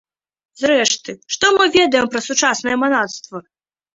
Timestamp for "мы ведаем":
1.59-2.09